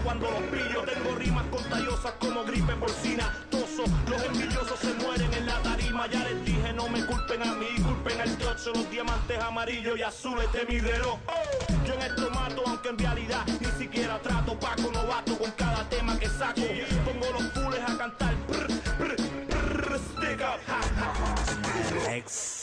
Cuando 0.02 0.30
los 0.30 0.42
pillo. 0.44 0.82
Tengo 0.82 1.14
rimas 1.16 1.44
contagiosas 1.50 2.12
como 2.18 2.44
gripe 2.44 2.74
porcina. 2.76 3.32
Toso, 3.50 3.84
los 4.08 4.24
envidiosos 4.24 4.78
se 4.78 4.94
mueren 4.94 5.32
en 5.34 5.46
la 5.46 5.60
tarima. 5.62 6.06
Ya 6.06 6.24
les 6.24 6.44
dije, 6.44 6.72
no 6.72 6.88
me 6.88 7.04
culpen 7.04 7.42
a 7.42 7.52
mí, 7.54 7.66
culpen 7.82 8.20
al 8.20 8.36
trocho. 8.38 8.72
Los 8.74 8.90
diamantes 8.90 9.38
amarillos 9.40 9.98
y 9.98 10.02
azules 10.02 10.50
de 10.52 10.64
mi 10.64 10.80
reloj. 10.80 11.18
Yo 11.86 11.94
en 11.94 12.02
esto 12.02 12.30
mato, 12.30 12.62
aunque 12.66 12.88
en 12.88 12.98
realidad 12.98 13.44
ni 13.60 13.70
siquiera 13.78 14.18
trato. 14.20 14.58
Paco 14.58 14.90
novato 14.92 15.36
con 15.36 15.50
cada 15.52 15.88
tema 15.88 16.18
que 16.18 16.28
saco. 16.28 16.62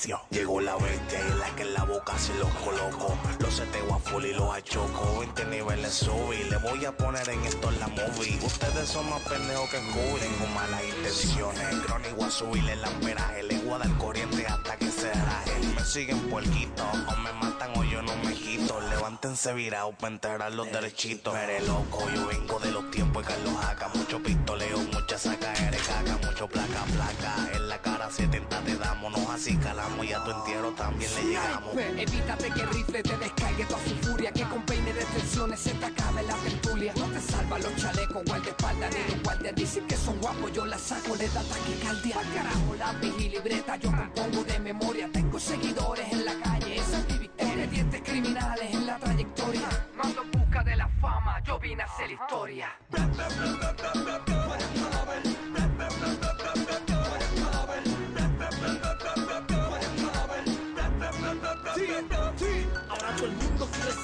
Exio. 0.06 0.22
Llegó 0.30 0.62
la 0.62 0.76
bestia 0.76 1.20
y 1.20 1.40
la 1.40 1.56
que 1.56 1.64
en 1.64 1.74
la 1.74 1.84
boca 1.84 2.16
se 2.18 2.34
los 2.36 2.54
coloco. 2.56 3.18
Los 3.40 3.56
seteo 3.56 3.96
a 3.96 4.00
full 4.00 4.24
y 4.26 4.34
los 4.34 4.54
achoco. 4.56 5.20
20 5.20 5.46
niveles 5.46 5.94
subí. 5.94 6.44
Le 6.44 6.58
voy 6.58 6.86
a 6.86 6.96
poner 6.96 7.28
en 7.28 7.44
esto 7.44 7.72
la 7.72 7.88
movie. 7.88 8.40
Ustedes 8.44 8.88
son 8.88 9.10
más 9.10 9.22
pendejos 9.24 9.68
que 9.72 9.78
Scooby. 9.78 10.20
Tengo 10.20 10.48
malas 10.54 10.84
intenciones. 10.84 11.76
Crónico 11.88 12.24
a 12.24 12.30
subirle 12.30 12.74
el 12.74 12.86
amperaje. 12.86 13.44
Le 13.44 13.58
voy 13.60 13.82
a 13.82 13.98
corriente 13.98 14.46
hasta 14.46 14.78
que 14.78 14.92
se 14.92 15.12
raje. 15.12 15.60
Me 15.76 15.84
siguen 15.84 16.20
puerquito. 16.30 16.84
O 16.84 17.18
me 17.18 17.34
matan 17.34 17.72
o 17.76 17.84
yo 17.84 18.04
no 18.04 18.16
me 18.18 18.34
quito. 18.34 18.80
Levántense 18.82 19.54
virados 19.54 19.96
para 19.96 20.14
enterrar 20.14 20.54
los 20.54 20.72
derechitos. 20.72 21.34
Mere 21.34 21.62
loco, 21.62 22.08
yo 22.14 22.28
vengo 22.28 22.60
de 22.60 22.72
los 22.72 22.92
tiempos 22.92 23.26
de 23.26 23.34
Carlos 23.34 23.54
Jaca. 23.60 23.88
Mucho 23.96 24.22
pistoleo, 24.22 24.78
mucha 24.78 25.18
saca 25.18 25.52
de 25.52 25.78
caca. 25.78 26.28
Mucho 26.28 26.48
placa, 26.48 26.84
placa. 26.94 27.65
La 28.06 28.12
cara 28.12 28.12
70 28.12 28.60
te 28.62 28.78
damos. 28.78 29.12
Nos 29.12 29.30
así 29.30 29.58
calamos 29.58 30.06
y 30.06 30.14
a 30.14 30.24
tu 30.24 30.32
entierro 30.32 30.72
también 30.72 31.12
le 31.16 31.24
llegamos. 31.24 31.76
Evítate 31.76 32.52
que 32.52 32.62
el 32.62 32.70
rifle 32.70 33.04
te 33.04 33.18
descargue 33.18 33.66
toda 33.66 33.80
su 33.84 33.96
furia 33.96 34.32
Que 34.32 34.44
con 34.44 34.62
peine 34.64 34.94
de 34.94 35.04
tensiones 35.06 35.60
se 35.60 35.72
te 35.72 35.86
acabe 35.86 36.24
la 36.24 36.36
tertulia. 36.36 36.94
No 36.96 37.06
te 37.08 37.20
salva 37.20 37.60
los 37.60 37.76
chalecos, 37.76 38.24
guardaespaldas 38.26 38.94
ni 38.94 39.14
los 39.14 39.24
guardias. 39.24 39.56
Dicen 39.56 39.88
que 39.88 39.96
son 39.96 40.20
guapos, 40.20 40.52
yo 40.54 40.66
la 40.66 40.78
saco, 40.78 41.16
le 41.16 41.28
da 41.30 41.42
taquicardia. 41.44 42.20
Al 42.20 42.34
carajo, 42.34 42.76
lápiz 42.78 43.14
y 43.20 43.30
libreta, 43.30 43.76
yo 43.78 43.92
compongo 43.92 44.44
de 44.44 44.60
memoria. 44.60 45.10
Tengo 45.12 45.40
seguidores 45.40 46.12
en 46.12 46.26
la 46.26 46.34
calle, 46.40 46.76
esa 46.76 47.00
es 47.00 47.10
mi 47.10 47.18
victoria. 47.20 47.68
Dientes 47.68 48.02
criminales 48.02 48.74
en 48.74 48.86
la 48.86 48.98
trayectoria. 48.98 49.88
Mando 49.96 50.22
en 50.22 50.32
busca 50.32 50.64
de 50.64 50.76
la 50.76 50.88
fama, 51.02 51.42
yo 51.44 51.60
vine 51.60 51.84
a 51.84 51.86
hacer 51.86 52.12
historia 52.12 52.70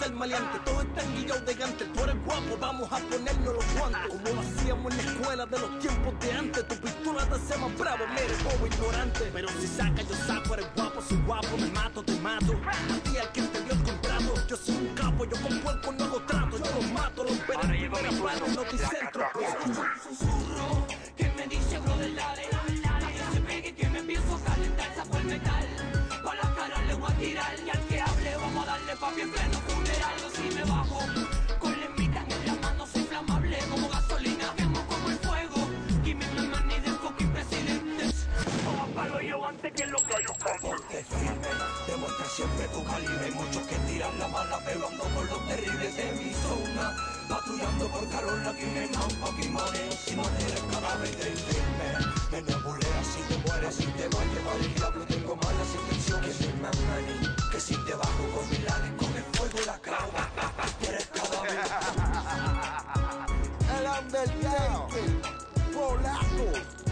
ser 0.02 0.14
maleante, 0.14 0.60
todos 0.66 0.84
están 0.84 1.16
guillados 1.16 1.46
de 1.46 1.54
gante. 1.54 1.86
Tú 1.86 2.04
eres 2.04 2.26
guapo, 2.26 2.58
vamos 2.60 2.92
a 2.92 2.98
ponernos 2.98 3.54
los 3.54 3.74
guantes. 3.78 4.02
Como 4.08 4.36
lo 4.36 4.42
hacíamos 4.42 4.92
en 4.92 4.98
la 4.98 5.04
escuela 5.12 5.46
de 5.46 5.60
los 5.60 5.80
tiempos 5.80 6.20
de 6.20 6.32
antes. 6.34 6.68
Tu 6.68 6.76
pistola 6.76 7.26
te 7.26 7.36
hace 7.36 7.58
más 7.58 7.78
bravo, 7.78 8.04
mire, 8.10 8.36
bobo 8.44 8.68
ignorante. 8.68 9.30
Pero 9.34 9.48
si 9.60 9.68
saca, 9.68 10.02
yo 10.02 10.16
saco, 10.16 10.54
eres 10.56 10.68
guapo, 10.76 11.02
soy 11.02 11.18
guapo, 11.26 11.58
me 11.58 11.68
mato, 11.72 12.04
te 12.04 12.16
mato. 12.20 12.54
A 12.54 13.04
ti 13.04 13.18
al 13.18 13.32
que 13.32 13.42
te 13.42 13.62
dio 13.62 13.74
el 13.74 13.84
contrato, 13.84 14.48
yo 14.48 14.58
soy 14.58 14.76
un 14.76 14.96
capo, 14.96 15.26
yo 15.26 15.42
con 15.42 15.60
puerco 15.60 15.92
no 15.92 16.04
hago 16.06 16.22
trato. 16.24 16.58
Yo 16.58 16.72
los 16.76 16.92
mato, 16.92 17.24
los 17.24 17.48
veré 17.48 17.62
en 17.62 17.92
primera 17.92 18.10
plana 18.10 18.46
en 18.46 18.56
Noticentro. 18.56 19.26
susurro 20.04 20.88
que 21.16 21.30
me 21.38 21.48
dice 21.48 21.78
brother 21.80 22.16
dale 22.16 22.46
A 22.46 23.08
que 23.12 23.36
se 23.36 23.42
pegue 23.42 23.76
que 23.76 23.90
me 23.90 24.00
empiezo 24.00 24.36
a 24.36 24.40
calentar 24.50 24.96
saco 24.96 25.18
el 25.18 25.26
metal 25.26 25.68
Pa' 26.24 26.36
la 26.36 26.56
cara 26.56 26.82
le 26.88 26.94
voy 26.94 27.12
a 27.12 27.16
tirar 27.16 27.56
y 27.66 27.70
al 27.70 27.88
que 27.88 28.02
hable 28.02 28.36
vamos 28.38 28.64
a 28.64 28.72
darle 28.72 28.96
papi 28.96 29.22
en 29.22 29.32
pleno 29.32 29.71
yo 39.76 39.86
antes 39.86 40.04
que 40.04 40.14
gallos 40.14 40.38
Ponte 40.62 41.04
firme, 41.04 41.48
demuestra 41.88 42.26
siempre 42.26 42.68
tu 42.68 42.84
calibre. 42.84 43.26
Hay 43.26 43.32
muchos 43.32 43.64
que 43.68 43.76
tiran 43.92 44.20
la 44.20 44.28
mala, 44.28 44.60
pero 44.66 44.90
con 45.14 45.28
los 45.28 45.48
terribles 45.48 45.96
de 45.96 46.12
mi 46.14 46.34
zona. 46.34 46.96
Patrullando 47.30 47.88
por 47.88 48.10
Carola, 48.10 48.54
que 48.54 48.66
me 48.66 48.88
man, 48.88 49.10
fucking 49.22 49.54
money. 49.54 49.92
Si 50.06 50.16
no 50.16 50.24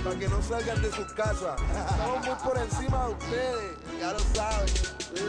para 0.04 0.18
que 0.18 0.28
no 0.28 0.42
salgan 0.42 0.82
de 0.82 0.92
sus 0.92 1.12
casas. 1.14 1.60
Estamos 1.92 2.26
muy 2.26 2.36
por 2.36 2.58
encima 2.58 3.06
de 3.06 3.14
ustedes, 3.14 3.78
ya 4.00 4.14
lo 4.14 4.20
saben. 4.20 4.70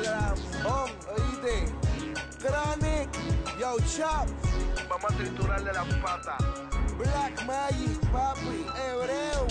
Lambón, 0.02 0.90
oíste. 1.16 1.72
Chronic, 2.40 3.10
Yo 3.58 3.76
Chop. 3.80 4.28
Vamos 4.88 5.12
a 5.12 5.16
triturarle 5.16 5.72
las 5.72 5.86
patas. 5.96 6.42
Black 6.96 7.44
Magic, 7.46 7.98
papi, 8.10 8.66
Hebreo, 8.76 9.46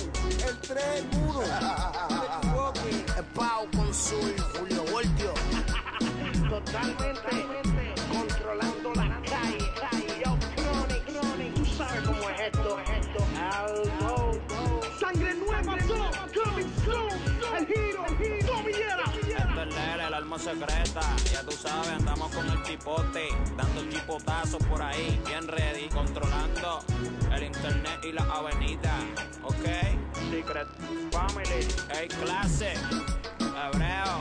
el 0.47 0.57
3 0.59 0.83
en 0.97 1.23
1. 1.23 1.33
No 1.33 2.71
te 2.71 2.87
equivoques. 2.87 3.17
El 3.17 3.25
Pau 3.25 3.67
con 3.75 3.93
Sul, 3.93 4.35
Julio 4.57 4.83
Voltio. 4.91 5.33
Totalmente 6.49 7.59
controlando 8.11 8.93
la 8.95 9.08
secreta. 20.53 21.01
Ya 21.31 21.43
tú 21.43 21.51
sabes, 21.51 21.89
andamos 21.89 22.33
con 22.33 22.49
el 22.49 22.61
chipote. 22.63 23.27
Dando 23.55 23.89
chipotazos 23.89 24.63
por 24.65 24.81
ahí, 24.81 25.21
bien 25.25 25.47
ready. 25.47 25.89
Controlando 25.89 26.79
el 27.33 27.43
internet 27.43 27.99
y 28.03 28.11
la 28.11 28.23
avenida. 28.23 28.93
¿Ok? 29.43 29.65
Secret 30.31 30.67
Family. 31.11 31.67
Hey, 31.89 32.07
clase. 32.07 32.73
Hebreo. 33.39 34.19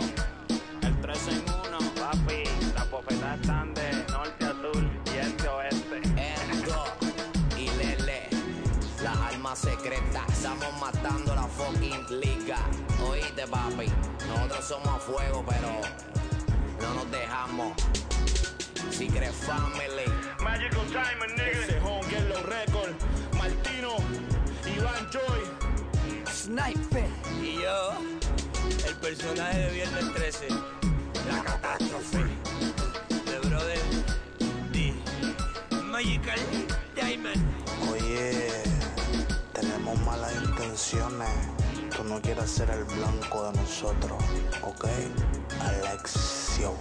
El 0.83 1.01
3 1.01 1.29
en 1.29 1.38
1. 1.38 1.79
Papi, 1.99 2.45
las 2.75 2.91
bofetadas 2.91 3.41
están 3.41 3.75
de 3.75 3.93
norte 4.11 4.45
a 4.45 4.53
sur 4.53 4.85
y 5.07 5.19
este 5.19 5.49
oeste. 5.49 5.97
Endo 6.17 6.85
y 7.57 7.69
Lele, 7.79 8.29
las 9.03 9.17
almas 9.17 9.59
secretas. 9.59 10.29
Estamos 10.31 10.81
matando 10.81 11.35
la 11.35 11.45
fucking 11.45 12.21
liga. 12.21 12.59
Oíste, 13.09 13.47
papi. 13.47 13.87
Nosotros 14.29 14.64
somos 14.64 14.88
a 14.88 14.99
fuego, 14.99 15.45
pero 15.49 16.17
no 16.88 16.94
nos 16.94 17.11
dejamos. 17.11 17.72
Secret 18.90 19.33
Family. 19.33 20.07
Magical 20.40 20.87
Time, 20.87 21.27
nigga. 21.37 21.64
Ese 21.64 21.81
Hongue 21.81 22.20
los 22.29 22.42
Record. 22.42 22.94
Martino, 23.37 23.96
Iván 24.77 25.11
Joy. 25.11 25.42
Sniper. 26.33 27.09
Y 27.42 27.61
yo, 27.62 27.92
el 28.87 28.94
personaje 28.96 29.59
de 29.59 29.70
Viernes 29.72 30.14
13. 30.14 30.48
La 31.31 31.42
catástrofe. 31.42 32.24
The 33.27 33.48
brother 33.48 33.79
D. 34.72 34.94
Magical 35.85 36.40
Diamond. 36.94 37.42
Oye, 37.90 38.51
tenemos 39.53 39.98
malas 40.01 40.33
intenciones. 40.42 41.29
Tú 41.96 42.05
no 42.05 42.20
quieres 42.20 42.51
ser 42.51 42.68
el 42.70 42.85
blanco 42.85 43.51
de 43.51 43.59
nosotros, 43.59 44.22
¿ok? 44.62 44.85
Alexio, 45.61 46.74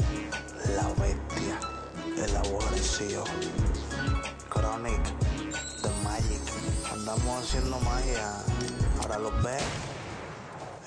la 0.75 0.87
bestia, 1.01 1.59
el 2.17 2.35
aborrecido. 2.35 3.23
Chronic, 4.49 5.01
The 5.81 5.89
Magic. 6.03 6.41
Andamos 6.91 7.43
haciendo 7.43 7.79
magia. 7.79 8.43
Ahora 9.01 9.17
los 9.19 9.43
ves 9.43 9.63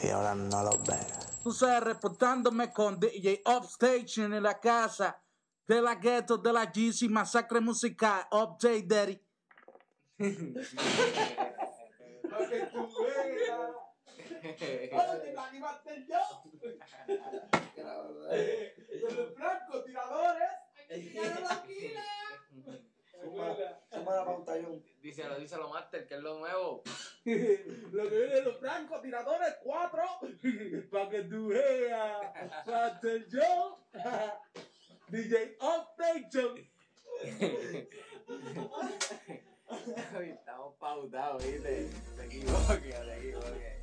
y 0.02 0.08
ahora 0.08 0.34
no 0.34 0.62
los 0.62 0.82
ves. 0.84 1.06
Tú 1.42 1.52
sabes, 1.52 1.82
reportándome 1.82 2.70
con 2.72 3.00
DJ 3.00 3.42
Upstation 3.46 4.34
en 4.34 4.42
la 4.42 4.60
casa 4.60 5.22
de 5.66 5.80
la 5.80 5.94
ghetto 5.94 6.36
de 6.36 6.52
la 6.52 6.66
GC 6.66 7.08
Masacre 7.08 7.60
Musical. 7.60 8.26
Update, 8.30 8.84
Daddy. 8.86 9.18
Oye, 14.52 15.34
aquí 15.38 15.58
va 15.60 15.70
a 15.70 15.82
ser 15.82 16.06
yo. 16.06 16.42
De 17.86 19.10
los 19.14 19.34
francos 19.34 19.84
tiradores. 19.84 20.48
Hay 20.90 21.02
que 21.02 21.10
tirar 21.10 21.32
a 21.32 21.40
la 21.40 21.52
esquina. 21.54 22.04
Suma 23.90 24.16
la 24.16 24.24
pantallón. 24.24 24.82
Díselo, 25.02 25.38
díselo, 25.38 25.68
Master, 25.68 26.06
que 26.06 26.14
es 26.14 26.20
lo 26.20 26.38
nuevo. 26.38 26.82
Lo 27.24 28.08
que 28.08 28.18
viene 28.18 28.34
de 28.34 28.42
los 28.42 28.58
francos 28.58 29.02
tiradores, 29.02 29.56
cuatro. 29.62 30.02
Para 30.90 31.08
que 31.08 31.22
tú 31.24 31.48
veas. 31.48 32.20
Ser 33.00 33.28
yo. 33.28 33.78
DJ 35.08 35.56
Upstation. 35.60 36.70
Estamos 40.22 40.74
pautados, 40.76 41.44
¿viste? 41.44 41.90
Te 42.16 42.24
equivoques, 42.24 43.00
te 43.00 43.18
equivoques. 43.18 43.79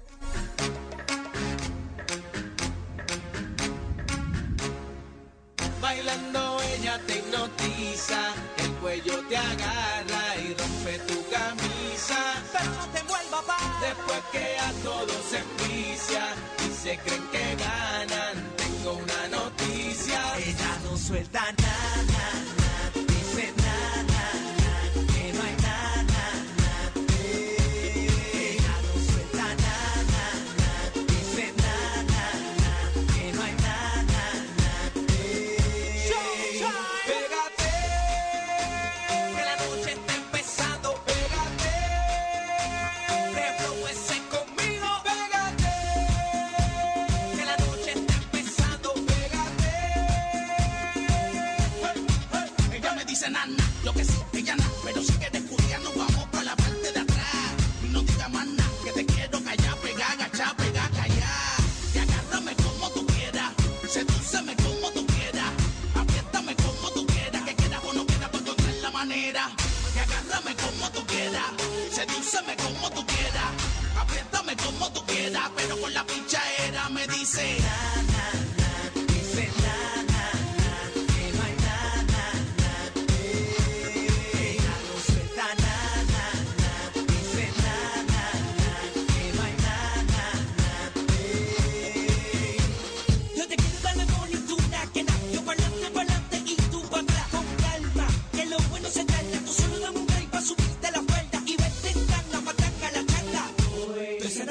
Bailando 5.82 6.60
ella 6.74 7.00
te 7.06 7.20
hipnotiza, 7.20 8.34
el 8.58 8.72
cuello 8.82 9.24
te 9.30 9.38
agarra 9.38 10.36
y 10.38 10.54
rompe 10.54 11.00
tu 11.08 11.30
camisa. 11.30 12.18
Pero 12.52 12.72
no 12.72 12.86
te 12.94 13.02
vuelva 13.04 13.42
pa. 13.44 13.58
Después 13.82 14.22
que 14.32 14.58
a 14.60 14.72
todos 14.84 15.22
se 15.30 15.38
envicia 15.38 16.24
y 16.66 16.74
se 16.74 16.98
creen 16.98 17.28
que 17.32 17.56
ganan, 17.56 18.36
tengo 18.58 18.94
una 18.94 19.28
noticia. 19.30 20.20
Ella 20.38 20.80
no 20.84 20.98
suelta 20.98 21.42
nada, 21.42 22.04
nada, 22.08 22.17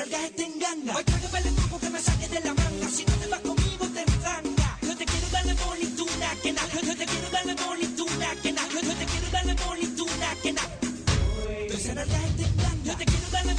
Tú 0.09 0.15
esa 0.15 0.19
nalga 0.19 0.27
está 0.27 0.43
en 0.43 0.59
ganga 0.59 0.97
Hoy 0.97 1.05
trágame 1.05 1.49
el 1.49 1.55
truco 1.57 1.79
que 1.81 1.91
me 1.91 1.99
saque 2.01 2.29
de 2.29 2.41
la 2.41 2.55
manga. 2.55 2.89
Si 2.89 3.05
no 3.05 3.15
te 3.15 3.27
vas 3.27 3.41
conmigo 3.41 3.87
te 3.93 4.01
enfanga 4.03 4.79
Yo 4.83 4.97
te 4.97 5.05
quiero 5.05 5.29
dar 5.33 5.47
la 5.47 5.55
bonituna 5.55 6.29
que 6.43 6.53
da 6.53 6.63
Yo 6.83 6.97
te 6.97 7.07
quiero 7.07 7.31
dar 7.31 7.47
la 7.47 7.55
bonituna 7.55 8.29
que 8.43 8.53
da 8.53 8.63
Yo 8.69 8.95
te 8.95 9.07
quiero 9.07 9.31
dar 9.33 9.47
la 9.47 9.55
bonituna 9.55 10.29
que 10.43 10.53
da 10.53 10.63
Tú 11.69 11.75
esa 11.75 11.95
nalga 11.95 12.19
está 12.27 12.43
en 12.45 12.57
ganga 12.57 12.85
Yo 12.85 12.97
te 12.97 13.05
quiero 13.05 13.31
dar 13.33 13.47
la 13.47 13.55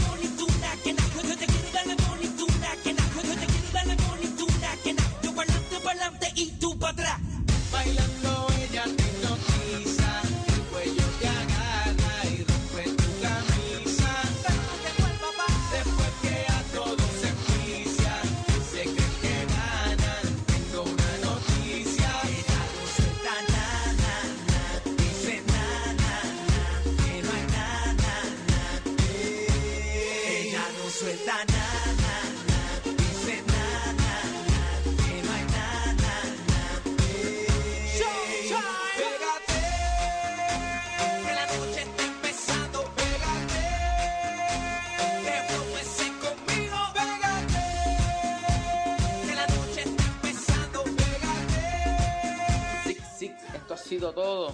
sido 53.88 54.12
todo 54.12 54.54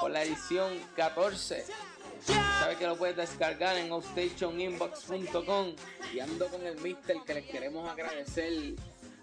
por 0.00 0.10
la 0.10 0.24
edición 0.24 0.72
14. 0.96 1.64
Sabes 2.58 2.76
que 2.78 2.86
lo 2.86 2.96
puedes 2.96 3.16
descargar 3.16 3.76
en 3.76 3.92
outstationinbox.com 3.92 5.76
y 6.12 6.18
ando 6.18 6.48
con 6.48 6.66
el 6.66 6.76
mister 6.80 7.18
que 7.24 7.34
les 7.34 7.46
queremos 7.46 7.88
agradecer 7.88 8.74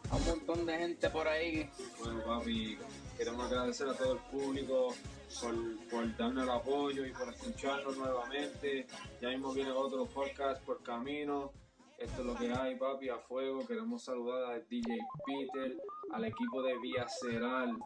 a 0.10 0.16
un 0.16 0.26
montón 0.26 0.66
de 0.66 0.78
gente 0.78 1.10
por 1.10 1.28
ahí. 1.28 1.70
Bueno, 2.00 2.24
papi, 2.24 2.78
queremos 3.18 3.52
agradecer 3.52 3.90
a 3.90 3.94
todo 3.96 4.14
el 4.14 4.20
público 4.20 4.96
por, 5.42 5.54
por 5.90 6.16
darnos 6.16 6.44
el 6.44 6.50
apoyo 6.50 7.06
y 7.06 7.12
por 7.12 7.28
escucharnos 7.28 7.98
nuevamente. 7.98 8.88
Ya 9.22 9.28
mismo 9.28 9.52
viene 9.54 9.72
otro 9.72 10.06
podcast 10.06 10.64
por 10.64 10.82
camino. 10.84 11.52
Esto 11.98 12.22
es 12.22 12.26
lo 12.26 12.36
que 12.36 12.50
hay, 12.54 12.78
papi, 12.78 13.10
a 13.10 13.18
fuego. 13.18 13.68
Queremos 13.68 14.04
saludar 14.04 14.54
al 14.54 14.66
DJ 14.70 14.98
Peter, 15.26 15.76
al 16.14 16.24
equipo 16.24 16.62
de 16.64 16.78
Vía 16.80 17.06
Ceral, 17.10 17.78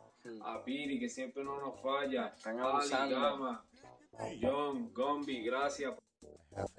a 0.44 0.64
Piri, 0.64 1.00
que 1.00 1.10
siempre 1.10 1.44
no 1.44 1.60
nos 1.60 1.82
falla, 1.82 2.34
están 2.36 2.60
abusando. 2.60 3.18
Ali, 3.18 3.26
Gama, 3.26 3.66
John, 4.42 4.94
Gombi, 4.94 5.44
gracias. 5.44 5.94
Have 6.56 6.72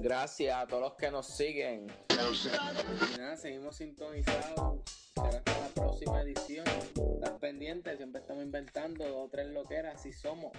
gracias 0.00 0.56
a 0.56 0.66
todos 0.66 0.82
los 0.82 0.94
que 0.94 1.10
nos 1.10 1.26
siguen. 1.26 1.86
Seguimos 3.36 3.76
sintonizados. 3.76 4.80
Será 5.14 5.38
hasta 5.38 5.60
la 5.60 5.68
próxima 5.74 6.22
edición. 6.22 6.66
Estás 6.66 7.38
pendiente, 7.40 7.96
siempre 7.96 8.20
estamos 8.20 8.42
inventando 8.44 9.06
dos 9.06 9.30
tres 9.30 9.48
loqueras, 9.48 9.96
así 9.96 10.12
somos. 10.12 10.52